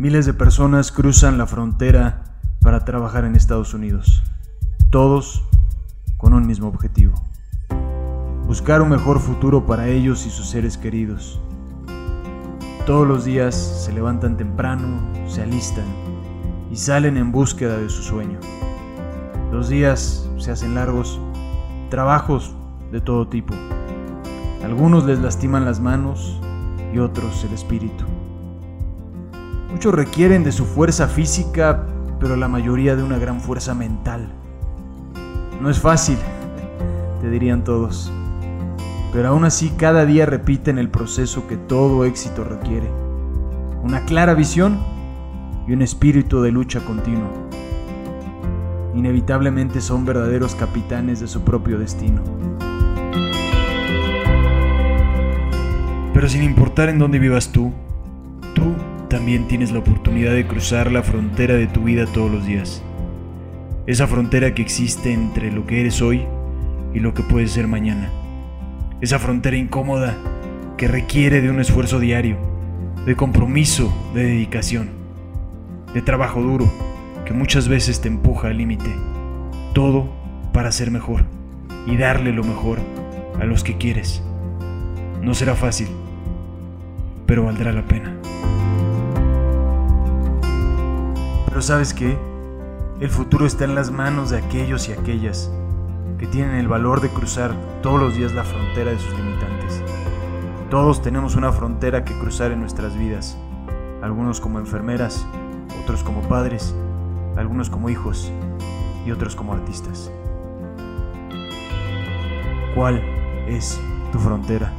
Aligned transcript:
Miles 0.00 0.24
de 0.24 0.32
personas 0.32 0.92
cruzan 0.92 1.36
la 1.36 1.46
frontera 1.46 2.22
para 2.62 2.86
trabajar 2.86 3.26
en 3.26 3.36
Estados 3.36 3.74
Unidos, 3.74 4.22
todos 4.88 5.44
con 6.16 6.32
un 6.32 6.46
mismo 6.46 6.68
objetivo, 6.68 7.22
buscar 8.46 8.80
un 8.80 8.88
mejor 8.88 9.20
futuro 9.20 9.66
para 9.66 9.88
ellos 9.88 10.24
y 10.24 10.30
sus 10.30 10.48
seres 10.48 10.78
queridos. 10.78 11.38
Todos 12.86 13.06
los 13.06 13.26
días 13.26 13.54
se 13.54 13.92
levantan 13.92 14.38
temprano, 14.38 14.86
se 15.28 15.42
alistan 15.42 15.84
y 16.72 16.76
salen 16.76 17.18
en 17.18 17.30
búsqueda 17.30 17.76
de 17.76 17.90
su 17.90 18.02
sueño. 18.02 18.38
Los 19.52 19.68
días 19.68 20.26
se 20.38 20.50
hacen 20.50 20.76
largos, 20.76 21.20
trabajos 21.90 22.54
de 22.90 23.02
todo 23.02 23.28
tipo. 23.28 23.52
Algunos 24.64 25.04
les 25.04 25.18
lastiman 25.18 25.66
las 25.66 25.78
manos 25.78 26.40
y 26.94 27.00
otros 27.00 27.44
el 27.44 27.52
espíritu. 27.52 28.06
Muchos 29.70 29.94
requieren 29.94 30.42
de 30.42 30.50
su 30.50 30.64
fuerza 30.64 31.06
física, 31.06 31.86
pero 32.18 32.36
la 32.36 32.48
mayoría 32.48 32.96
de 32.96 33.04
una 33.04 33.18
gran 33.18 33.40
fuerza 33.40 33.72
mental. 33.72 34.28
No 35.60 35.70
es 35.70 35.78
fácil, 35.78 36.18
te 37.20 37.30
dirían 37.30 37.62
todos, 37.62 38.12
pero 39.12 39.28
aún 39.28 39.44
así 39.44 39.70
cada 39.76 40.04
día 40.06 40.26
repiten 40.26 40.78
el 40.78 40.90
proceso 40.90 41.46
que 41.46 41.56
todo 41.56 42.04
éxito 42.04 42.42
requiere. 42.42 42.90
Una 43.82 44.04
clara 44.04 44.34
visión 44.34 44.78
y 45.68 45.72
un 45.72 45.82
espíritu 45.82 46.42
de 46.42 46.50
lucha 46.50 46.80
continua. 46.80 47.30
Inevitablemente 48.94 49.80
son 49.80 50.04
verdaderos 50.04 50.56
capitanes 50.56 51.20
de 51.20 51.28
su 51.28 51.42
propio 51.42 51.78
destino. 51.78 52.22
Pero 56.12 56.28
sin 56.28 56.42
importar 56.42 56.88
en 56.88 56.98
dónde 56.98 57.20
vivas 57.20 57.52
tú 57.52 57.72
también 59.10 59.48
tienes 59.48 59.72
la 59.72 59.80
oportunidad 59.80 60.32
de 60.32 60.46
cruzar 60.46 60.90
la 60.90 61.02
frontera 61.02 61.54
de 61.54 61.66
tu 61.66 61.82
vida 61.82 62.06
todos 62.06 62.30
los 62.30 62.46
días. 62.46 62.80
Esa 63.86 64.06
frontera 64.06 64.54
que 64.54 64.62
existe 64.62 65.12
entre 65.12 65.50
lo 65.50 65.66
que 65.66 65.80
eres 65.80 66.00
hoy 66.00 66.24
y 66.94 67.00
lo 67.00 67.12
que 67.12 67.24
puedes 67.24 67.50
ser 67.50 67.66
mañana. 67.66 68.08
Esa 69.00 69.18
frontera 69.18 69.56
incómoda 69.56 70.16
que 70.76 70.86
requiere 70.86 71.42
de 71.42 71.50
un 71.50 71.58
esfuerzo 71.60 71.98
diario, 71.98 72.38
de 73.04 73.16
compromiso, 73.16 73.92
de 74.14 74.22
dedicación, 74.22 74.90
de 75.92 76.02
trabajo 76.02 76.40
duro, 76.40 76.72
que 77.26 77.34
muchas 77.34 77.66
veces 77.66 78.00
te 78.00 78.08
empuja 78.08 78.48
al 78.48 78.58
límite. 78.58 78.94
Todo 79.74 80.08
para 80.52 80.70
ser 80.70 80.92
mejor 80.92 81.24
y 81.84 81.96
darle 81.96 82.32
lo 82.32 82.44
mejor 82.44 82.78
a 83.40 83.44
los 83.44 83.64
que 83.64 83.76
quieres. 83.76 84.22
No 85.20 85.34
será 85.34 85.56
fácil, 85.56 85.88
pero 87.26 87.44
valdrá 87.44 87.72
la 87.72 87.82
pena. 87.82 88.20
Pero 91.50 91.62
sabes 91.62 91.92
qué? 91.92 92.16
El 93.00 93.10
futuro 93.10 93.44
está 93.44 93.64
en 93.64 93.74
las 93.74 93.90
manos 93.90 94.30
de 94.30 94.38
aquellos 94.38 94.88
y 94.88 94.92
aquellas 94.92 95.50
que 96.16 96.28
tienen 96.28 96.54
el 96.54 96.68
valor 96.68 97.00
de 97.00 97.08
cruzar 97.08 97.54
todos 97.82 97.98
los 97.98 98.14
días 98.14 98.32
la 98.34 98.44
frontera 98.44 98.92
de 98.92 98.98
sus 99.00 99.12
limitantes. 99.14 99.82
Todos 100.70 101.02
tenemos 101.02 101.34
una 101.34 101.50
frontera 101.50 102.04
que 102.04 102.16
cruzar 102.16 102.52
en 102.52 102.60
nuestras 102.60 102.96
vidas, 102.96 103.36
algunos 104.00 104.40
como 104.40 104.60
enfermeras, 104.60 105.26
otros 105.82 106.04
como 106.04 106.22
padres, 106.22 106.72
algunos 107.36 107.68
como 107.68 107.90
hijos 107.90 108.30
y 109.04 109.10
otros 109.10 109.34
como 109.34 109.52
artistas. 109.52 110.12
¿Cuál 112.76 113.02
es 113.48 113.80
tu 114.12 114.20
frontera? 114.20 114.72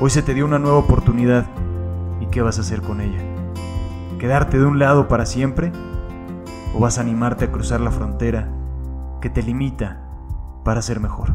Hoy 0.00 0.10
se 0.10 0.22
te 0.22 0.34
dio 0.34 0.44
una 0.44 0.58
nueva 0.58 0.78
oportunidad 0.78 1.46
y 2.20 2.26
¿qué 2.26 2.42
vas 2.42 2.58
a 2.58 2.62
hacer 2.62 2.82
con 2.82 3.00
ella? 3.00 3.22
¿Quedarte 4.22 4.56
de 4.56 4.64
un 4.64 4.78
lado 4.78 5.08
para 5.08 5.26
siempre? 5.26 5.72
¿O 6.76 6.78
vas 6.78 6.96
a 6.96 7.00
animarte 7.00 7.46
a 7.46 7.50
cruzar 7.50 7.80
la 7.80 7.90
frontera 7.90 8.48
que 9.20 9.28
te 9.28 9.42
limita 9.42 10.00
para 10.64 10.80
ser 10.80 11.00
mejor? 11.00 11.34